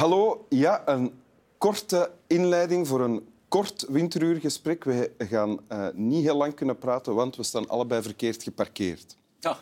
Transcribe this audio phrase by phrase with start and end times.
[0.00, 1.12] Hallo, ja, een
[1.58, 4.84] korte inleiding voor een kort winteruurgesprek.
[4.84, 9.16] We gaan uh, niet heel lang kunnen praten, want we staan allebei verkeerd geparkeerd.
[9.40, 9.56] Ja.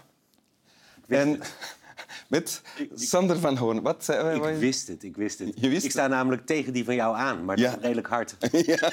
[1.06, 1.40] En
[2.28, 2.62] met
[2.94, 3.82] Sander van Hoorn.
[3.82, 5.52] Wat zei Ik wist het, ik wist het.
[5.60, 7.76] Je wist ik sta namelijk tegen die van jou aan, maar Ja.
[7.80, 8.36] redelijk hard.
[8.66, 8.92] ja.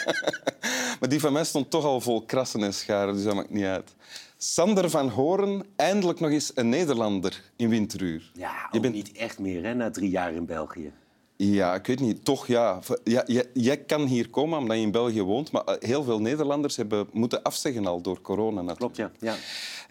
[0.99, 3.65] Maar die van mij stond toch al vol krassen en scharen, dus dat maakt niet
[3.65, 3.95] uit.
[4.37, 8.31] Sander van Hoorn, eindelijk nog eens een Nederlander in winteruur.
[8.33, 10.91] Ja, Je bent- niet echt meer, hè, na drie jaar in België.
[11.37, 12.25] Ja, ik weet niet.
[12.25, 12.79] Toch, ja.
[13.03, 16.19] ja jij, jij kan hier komen omdat je in België woont, maar eh, heel veel
[16.21, 18.61] Nederlanders hebben moeten afzeggen al door corona.
[18.61, 18.95] Natuurlijk.
[18.95, 19.31] Klopt, ja.
[19.31, 19.35] ja.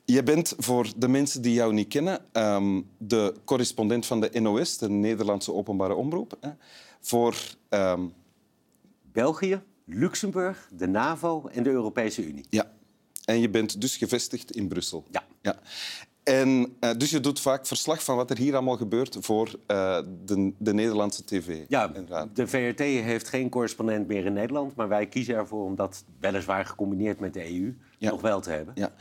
[0.05, 4.79] Je bent, voor de mensen die jou niet kennen, ehm, de correspondent van de NOS,
[4.79, 6.37] de Nederlandse Openbare Omroep.
[6.41, 6.51] Hè,
[7.01, 7.37] voor...
[7.69, 8.07] ehm,
[9.13, 12.45] België, Luxemburg, de NAVO en de Europese Unie.
[12.51, 12.73] ja.
[13.25, 15.05] En je bent dus gevestigd in Brussel.
[15.11, 15.25] Ja.
[15.43, 15.59] ja.
[16.25, 19.99] En, eh, dus je doet vaak verslag van wat er hier allemaal gebeurt voor eh,
[20.25, 21.65] de, de Nederlandse tv.
[21.69, 21.93] Ja,
[22.35, 26.65] de VRT heeft geen correspondent meer in Nederland, maar wij kiezen ervoor om dat weliswaar
[26.65, 28.11] gecombineerd met de EU Ja.
[28.11, 28.75] nog wel te hebben.
[28.77, 28.93] Ja.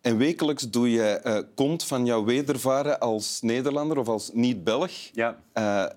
[0.00, 5.38] En wekelijks doe je eh kont van jouw wedervaren als Nederlander of als niet-Belg Ja.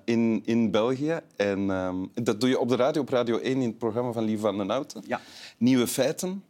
[0.06, 1.20] in, in België.
[1.36, 4.24] En ehm, dat doe je op de radio, op Radio 1, in het programma van
[4.24, 5.04] Lieve van den Houten.
[5.08, 5.22] Ja.
[5.58, 6.44] Nieuwe feiten.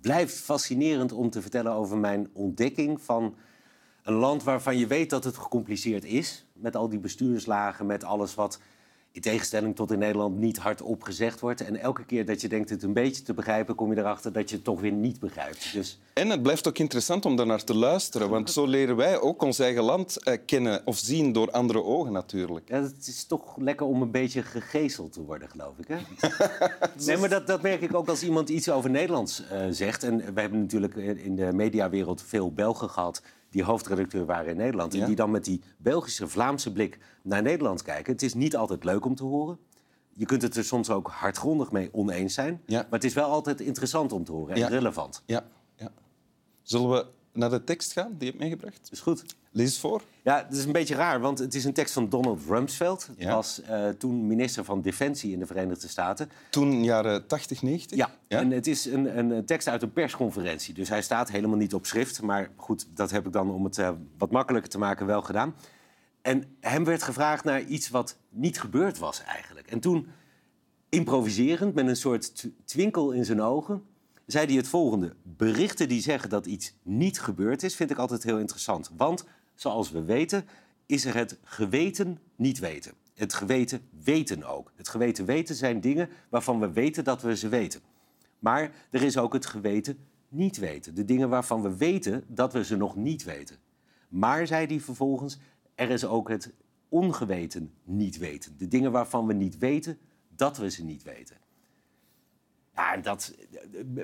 [0.00, 3.34] blijft fascinerend om te vertellen over mijn ontdekking van
[4.08, 6.44] een land waarvan je weet dat het gecompliceerd is.
[6.52, 8.58] Met al die bestuurslagen, met alles wat
[9.12, 11.60] in tegenstelling tot in Nederland niet hardop gezegd wordt.
[11.60, 14.50] En elke keer dat je denkt het een beetje te begrijpen, kom je erachter dat
[14.50, 15.72] je het toch weer niet begrijpt.
[15.72, 19.42] Dus En het blijft ook interessant om daarnaar te luisteren, want zo leren wij ook
[19.42, 22.68] ons eigen land eh, kennen of zien door andere ogen natuurlijk.
[22.68, 25.88] ja, het is toch lekker om een beetje gegezeld te worden, geloof ik.
[25.88, 25.98] Hè?
[27.06, 30.02] nee, maar dat, dat merk ik ook als iemand iets over Nederlands eh, zegt.
[30.02, 34.94] En we hebben natuurlijk in de mediawereld veel Belgen gehad die hoofdredacteur waren in Nederland.
[34.94, 38.12] En die dan met die Belgische, Vlaamse blik naar Nederland kijken.
[38.12, 39.58] Het is niet altijd leuk om te horen.
[40.12, 42.62] Je kunt het er soms ook hardgrondig mee oneens zijn.
[42.66, 42.80] Ja.
[42.80, 45.22] Maar het is wel altijd interessant om te horen en relevant.
[45.26, 45.92] Ja, ja.
[46.62, 47.06] Zullen we
[47.38, 48.90] naar de tekst gaan die je hebt meegebracht?
[48.90, 49.24] Dus goed.
[49.50, 50.02] Lees het voor.
[50.22, 53.08] Ja, het is een beetje raar, want het is een tekst van Donald Rumsfeld.
[53.16, 53.34] Ja.
[53.34, 56.30] was eh, toen minister van Defensie in de Verenigde Staten.
[56.50, 57.98] Toen jaren 80, 90?
[57.98, 60.74] Ja, en het is een, een tekst uit een persconferentie.
[60.74, 62.22] Dus hij staat helemaal niet op schrift.
[62.22, 65.54] Maar goed, dat heb ik dan om het eh, wat makkelijker te maken wel gedaan.
[66.22, 69.66] En hem werd gevraagd naar iets wat niet gebeurd was eigenlijk.
[69.66, 70.08] En toen,
[70.88, 73.82] improviserend, met een soort tw- twinkel in zijn ogen...
[74.28, 75.14] zei hij het volgende.
[75.22, 77.74] Berichten die zeggen dat iets niet gebeurd is...
[77.74, 78.90] vind ik altijd heel interessant.
[78.96, 79.24] Want,
[79.54, 80.44] zoals we weten,
[80.86, 82.92] is er het geweten niet weten.
[83.14, 84.72] Het geweten weten ook.
[84.76, 87.80] Het geweten weten zijn dingen waarvan we weten dat we ze weten.
[88.38, 90.94] Maar er is ook het geweten niet weten.
[90.94, 93.56] De dingen waarvan we weten dat we ze nog niet weten.
[94.08, 95.38] Maar, zei hij vervolgens,
[95.74, 96.52] er is ook het
[96.88, 98.58] ongeweten niet weten.
[98.58, 101.36] De dingen waarvan we niet weten dat we ze niet weten.
[102.78, 103.34] Ja, en dat,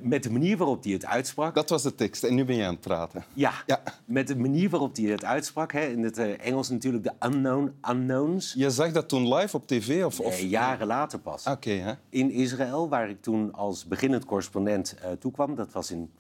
[0.03, 1.55] met de manier waarop hij het uitsprak...
[1.55, 3.25] Dat was de tekst en nu ben je aan het praten.
[3.33, 3.83] Ja, Ja.
[4.05, 5.73] met de manier waarop hij het uitsprak.
[5.73, 8.53] Hè, in het eh, Engels natuurlijk de unknown unknowns.
[8.57, 10.05] Je zag dat toen live op tv?
[10.05, 10.31] Of, of...
[10.41, 11.47] Nee, jaren later pas.
[11.47, 11.93] Oké, hè?
[12.09, 15.55] in Israël, waar ik toen als beginnend correspondent eh toekwam.
[15.55, 16.11] Dat was in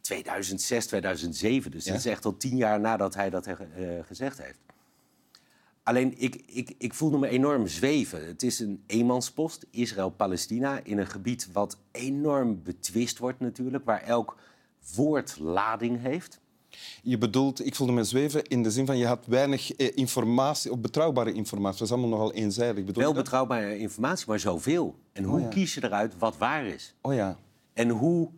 [0.00, 1.70] 2006, 2007.
[1.70, 1.90] Dus Ja.
[1.90, 3.54] dat is echt al tien jaar nadat hij dat eh,
[4.06, 4.58] gezegd heeft.
[5.86, 8.26] Alleen, ik, ik, ik voelde me enorm zweven.
[8.26, 10.80] Het is een eenmanspost, Israël-Palestina...
[10.82, 13.84] in een gebied wat enorm betwist wordt natuurlijk...
[13.84, 14.36] waar elk
[14.94, 16.40] woord lading heeft.
[17.02, 20.72] Je bedoelt, ik voelde me zweven in de zin van je had weinig eh, informatie,
[20.72, 21.78] of betrouwbare informatie.
[21.78, 22.84] Dat was allemaal nogal eenzijdig.
[22.84, 24.94] Bedoel Wel betrouwbare informatie, maar zoveel.
[25.12, 25.48] En hoe Oh ja.
[25.48, 26.94] kies je eruit wat waar is?
[27.00, 27.36] Oh ja.
[27.72, 28.30] En hoe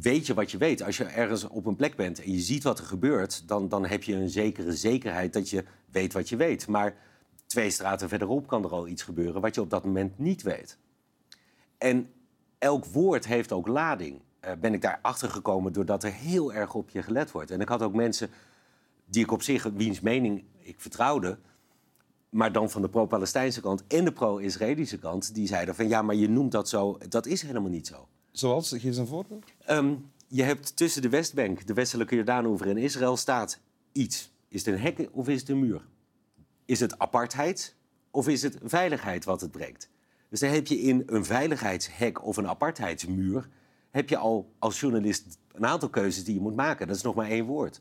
[0.00, 0.82] weet je wat je weet?
[0.82, 3.48] Als je ergens op een plek bent en je ziet wat er gebeurt...
[3.48, 6.68] dan, dan heb je een zekere zekerheid dat je weet wat je weet.
[6.68, 6.94] Maar
[7.46, 9.40] twee straten verderop kan er al iets gebeuren...
[9.40, 10.78] wat je op dat moment niet weet.
[11.78, 12.10] En
[12.58, 14.20] elk woord heeft ook lading.
[14.40, 17.50] Eh, ben ik daar achter gekomen doordat er heel erg op je gelet wordt.
[17.50, 18.30] En ik had ook mensen
[19.04, 21.38] die ik op zich, wiens mening ik vertrouwde...
[22.28, 25.34] maar dan van de pro-Palestijnse kant en de pro-Israëlische kant...
[25.34, 28.08] die zeiden van ja, maar je noemt dat zo, dat is helemaal niet zo.
[28.38, 28.68] Zoals?
[28.68, 29.44] Geef een voorbeeld.
[29.64, 29.94] Ehm,
[30.28, 33.60] je hebt tussen de Westbank, de westelijke Jordaanoever en Israël staat
[33.92, 34.32] iets.
[34.48, 35.86] Is het een hek of is het een muur?
[36.64, 37.74] Is het apartheid
[38.10, 39.90] of is het veiligheid wat het brengt?
[40.28, 43.48] Dus dan heb je in een veiligheidshek of een apartheidsmuur...
[43.90, 46.86] heb je al als journalist een aantal keuzes die je moet maken.
[46.86, 47.80] Dat is nog maar één woord.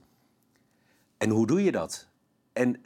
[1.18, 2.08] En hoe doe je dat?
[2.54, 2.82] En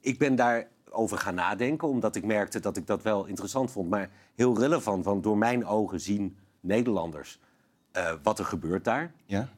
[0.00, 3.90] ik ben daarover gaan nadenken, omdat ik merkte dat ik dat wel interessant vond...
[3.90, 7.38] maar heel relevant, want door mijn ogen zien Nederlanders
[7.92, 9.14] eh, wat er gebeurt daar.
[9.26, 9.48] Ja?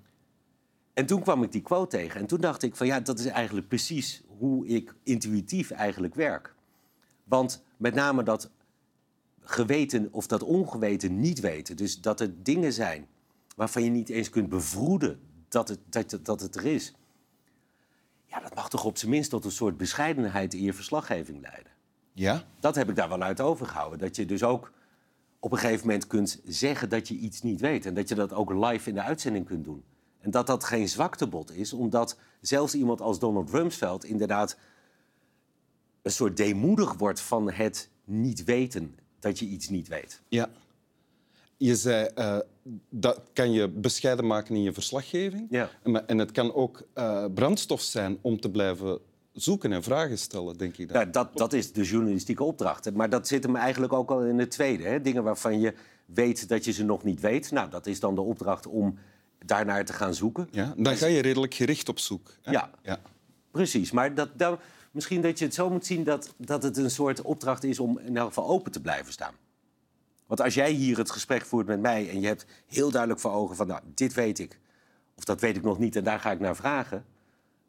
[0.95, 2.21] En toen kwam ik die quote tegen.
[2.21, 6.55] En toen dacht ik van ja, dat is eigenlijk precies hoe ik intuïtief eigenlijk werk.
[7.25, 8.51] Want met name dat
[9.41, 11.77] geweten of dat ongeweten niet weten.
[11.77, 13.09] Dus dat er dingen zijn
[13.57, 16.95] waarvan je niet eens kunt bevroeden dat het, dat, dat het er is.
[18.27, 21.73] Ja, dat mag toch op zijn minst tot een soort bescheidenheid in je verslaggeving leiden.
[22.13, 22.45] Ja?
[22.61, 23.99] Dat heb ik daar wel uit overgehouden.
[23.99, 24.73] Dat je dus ook
[25.41, 27.87] op een gegeven moment kunt zeggen dat je iets niet weet.
[27.87, 29.83] En dat je dat ook live in de uitzending kunt doen.
[30.21, 34.57] En dat dat geen zwaktebod is, omdat zelfs iemand als Donald Rumsfeld inderdaad
[36.03, 40.21] een soort deemoedig wordt van het niet weten dat je iets niet weet.
[40.29, 40.51] Ja.
[41.57, 42.39] Je zei, uh,
[42.89, 45.47] dat kan je bescheiden maken in je verslaggeving.
[45.51, 45.71] Ja.
[46.07, 48.99] En, het kan ook uh, brandstof zijn om te blijven
[49.37, 50.89] zoeken en vragen stellen, denk ik.
[50.89, 51.01] Dan.
[51.01, 52.95] Ja, dat, dat is de journalistieke opdracht.
[52.95, 54.85] Maar dat zit hem eigenlijk ook al in het tweede.
[54.85, 55.01] Hè?
[55.01, 55.75] Dingen waarvan je
[56.07, 57.51] weet dat je ze nog niet weet.
[57.51, 58.99] Nou, dat is dan de opdracht om
[59.45, 60.49] daarnaar te gaan zoeken.
[60.51, 62.33] Ja, dan ga je redelijk gericht op zoek.
[62.43, 62.51] Hè?
[62.51, 62.71] Ja.
[62.83, 63.01] ja,
[63.51, 63.91] precies.
[63.91, 64.59] Maar dat,
[64.91, 67.99] misschien dat je het zo moet zien dat, dat het een soort opdracht is om
[67.99, 69.35] in elk geval open te blijven staan.
[70.27, 73.33] Want als jij hier het gesprek voert met mij en je hebt heel duidelijk voor
[73.33, 74.59] ogen van, nou, dit weet ik,
[75.17, 77.05] of dat weet ik nog niet en daar ga ik naar vragen.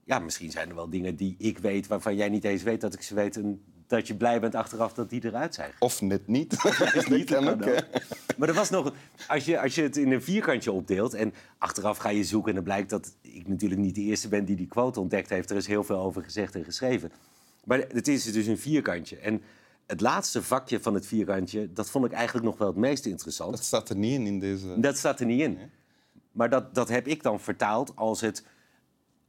[0.08, 2.94] Ja, misschien zijn er wel dingen die ik weet waarvan jij niet eens weet dat
[2.94, 3.38] ik ze weet.
[3.38, 5.72] En dat je blij bent achteraf dat die eruit zijn.
[5.80, 6.54] Of net niet.
[6.94, 7.66] Is niet kan ook,
[8.38, 8.94] Maar er was nog,
[9.28, 12.56] als je, als je het in een vierkantje opdeelt en achteraf ga je zoeken en
[12.56, 15.50] dan blijkt dat ik natuurlijk niet de eerste ben die die quote ontdekt heeft.
[15.50, 17.12] Er is heel veel over gezegd en geschreven.
[17.64, 19.18] Maar het is dus een vierkantje.
[19.18, 19.42] En
[19.86, 23.52] het laatste vakje van het vierkantje, dat vond ik eigenlijk nog wel het meest interessant.
[23.52, 24.80] Dat staat er niet in in deze...
[24.80, 25.58] Dat staat er niet in.
[26.32, 28.44] Maar dat, dat heb ik dan vertaald als het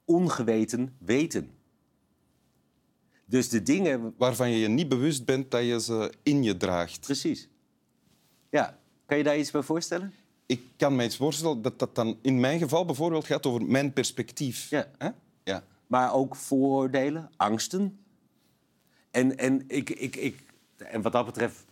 [0.08, 1.50] ongeweten weten.
[3.24, 4.14] Dus de dingen...
[4.16, 7.00] Waarvan je je niet bewust bent dat je ze in je draagt.
[7.00, 7.48] Precies.
[8.50, 8.78] Ja.
[9.06, 10.12] Kan je daar iets bij voorstellen?
[10.46, 13.92] Ik kan me iets voorstellen dat dat dan in mijn geval bijvoorbeeld gaat over mijn
[13.92, 14.70] perspectief.
[14.70, 14.86] Ja.
[14.98, 15.08] Hè?
[15.44, 15.64] ja.
[15.86, 17.98] Maar ook vooroordelen, angsten.
[19.10, 20.44] En, en, ik, ik, ik,
[20.76, 21.64] en wat dat betreft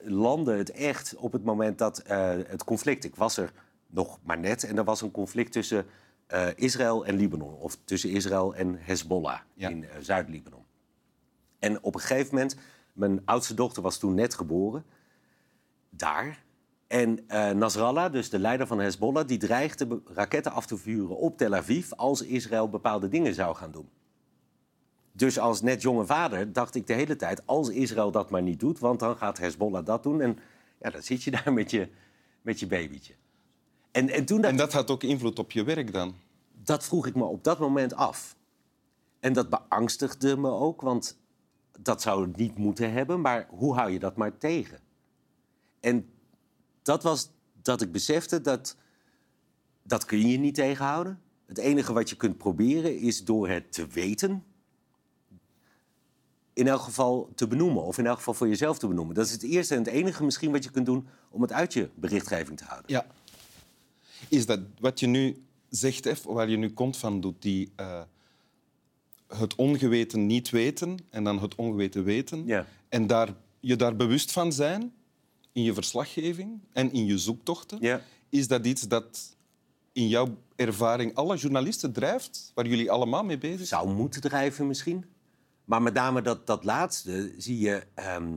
[0.00, 3.04] landde het echt op het moment dat uh, het conflict...
[3.04, 3.52] Ik was er
[3.86, 5.86] nog maar net en er was een conflict tussen
[6.34, 7.54] uh, Israël en Libanon.
[7.54, 9.68] Of tussen Israël en Hezbollah Ja.
[9.68, 10.64] in uh, Zuid-Libanon.
[11.58, 12.56] En op een gegeven moment,
[12.92, 14.84] mijn oudste dochter was toen net geboren,
[15.90, 16.42] daar.
[16.86, 21.36] En eh Nasrallah, dus de leider van Hezbollah, die dreigde raketten af te vuren op
[21.36, 23.88] Tel Aviv als Israël bepaalde dingen zou gaan doen.
[25.12, 28.60] Dus als net jonge vader dacht ik de hele tijd, als Israël dat maar niet
[28.60, 30.20] doet, want dan gaat Hezbollah dat doen.
[30.20, 30.38] En
[30.80, 31.88] ja, dan zit je daar met je,
[32.42, 33.14] met je babytje.
[33.90, 36.14] En, en toen En dat had ook invloed op je werk dan.
[36.64, 38.36] Dat vroeg ik me op dat moment af.
[39.20, 41.18] En dat beangstigde me ook, want
[41.80, 43.20] dat zou het niet moeten hebben.
[43.20, 44.80] Maar hoe hou je dat maar tegen?
[45.80, 46.10] En
[46.82, 47.30] dat was
[47.62, 48.76] dat ik besefte dat
[49.82, 51.20] dat kun je niet tegenhouden.
[51.46, 54.44] Het enige wat je kunt proberen is door het te weten...
[56.52, 59.14] in elk geval te benoemen, of in elk geval voor jezelf te benoemen.
[59.14, 61.06] Dat is het eerste en het enige misschien wat je kunt doen...
[61.30, 62.90] om het uit je berichtgeving te houden.
[62.90, 63.06] Ja.
[64.28, 65.44] Is dat wat je nu
[65.76, 68.02] zegt, F, waar je nu kont van doet, die, eh,
[69.28, 72.66] het ongeweten niet weten en dan het ongeweten weten, Ja.
[72.88, 74.92] en daar, je daar bewust van zijn
[75.52, 78.00] in je verslaggeving en in je zoektochten, Ja.
[78.28, 79.36] is dat iets dat
[79.92, 83.80] in jouw ervaring alle journalisten drijft, waar jullie allemaal mee bezig zijn?
[83.80, 85.04] zou moeten drijven misschien.
[85.64, 88.32] Maar met name dat, dat laatste zie je ehm,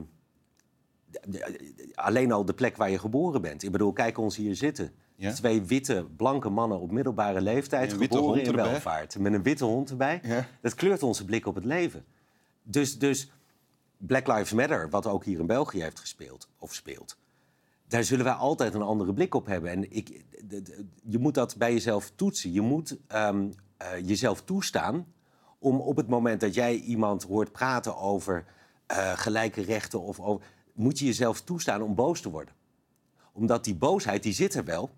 [1.94, 3.62] alleen al de plek waar je geboren bent.
[3.62, 4.92] Ik bedoel, kijk ons hier zitten.
[5.18, 5.32] Ja.
[5.32, 8.70] Twee witte, blanke mannen op middelbare leeftijd, Een witte geboren hond in erbij.
[8.70, 9.18] welvaart.
[9.18, 10.20] Met een witte hond erbij.
[10.22, 10.46] Ja.
[10.60, 12.04] Dat kleurt onze blik op het leven.
[12.62, 13.30] Dus, dus
[13.96, 17.16] Black Lives Matter, wat ook hier in België heeft gespeeld, of speelt...
[17.88, 19.70] daar zullen wij altijd een andere blik op hebben.
[19.70, 20.24] En ik,
[21.04, 22.52] je moet dat bij jezelf toetsen.
[22.52, 25.06] Je moet ehm, eh, jezelf toestaan
[25.58, 28.44] om op het moment dat jij iemand hoort praten over
[28.86, 30.00] eh, gelijke rechten...
[30.00, 32.54] Of over, moet je jezelf toestaan om boos te worden.
[33.32, 34.90] Omdat die boosheid, die zit er wel.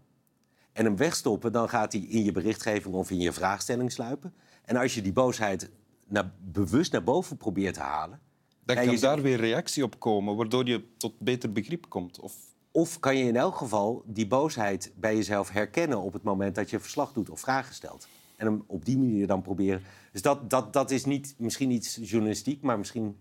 [0.73, 4.35] En hem wegstoppen, dan gaat hij in je berichtgeving of in je vraagstelling sluipen.
[4.65, 5.71] En als je die boosheid
[6.09, 8.21] naar, bewust naar boven probeert te halen...
[8.65, 12.21] Dan kan je daar weer reactie op komen, waardoor je tot beter begrip komt.
[12.21, 12.35] Of...
[12.73, 16.71] Of kan je in elk geval die boosheid bij jezelf herkennen op het moment dat
[16.71, 18.09] je verslag doet of vragen stelt.
[18.37, 19.83] En hem op die manier dan proberen.
[20.13, 23.17] Dus dat, dat, dat is niet misschien iets journalistiek, maar misschien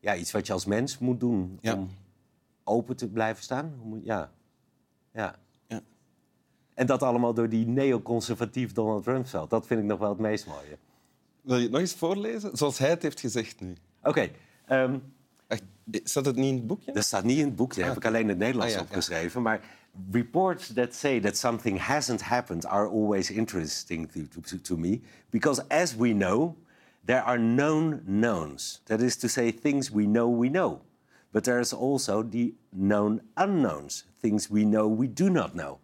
[0.00, 1.74] ja, iets wat je als mens moet doen Ja.
[1.74, 1.90] om
[2.64, 4.00] open te blijven staan.
[4.04, 4.32] Ja.
[5.12, 5.38] ja.
[6.80, 9.50] En dat allemaal door die neoconservatief Donald Rumsfeld.
[9.50, 10.78] Dat vind ik nog wel het meest mooie.
[11.40, 12.56] Wil je het nog eens voorlezen?
[12.56, 13.74] Zoals hij het heeft gezegd nu.
[14.02, 14.28] Oké,
[14.66, 14.98] ehm,
[15.46, 15.62] Echt,
[16.04, 16.92] Staat het niet in het boekje?
[16.92, 18.84] Dat staat niet in het boek, daar heb ik alleen in het Nederlands Ah, ja,
[18.86, 18.90] ja.
[18.90, 19.42] opgeschreven.
[19.42, 19.60] Maar
[20.10, 25.00] reports that say that something hasn't happened are always interesting to, to, to me.
[25.30, 26.56] Because as we know,
[27.04, 28.80] There are known knowns.
[28.84, 30.80] That is to say, things we know we know.
[31.32, 35.78] But there is also the known unknowns, things we know we do not know.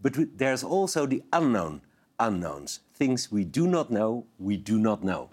[0.00, 1.80] But we- there's also the unknown
[2.16, 5.28] unknowns, things we do not know we do not know.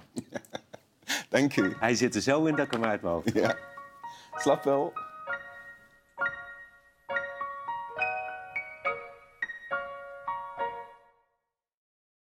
[1.29, 1.73] Dank u.
[1.79, 3.33] Hij zit er zo in dat ik hem uit mijn hoofd.
[3.33, 3.55] Ja.
[4.35, 4.93] Slap wel.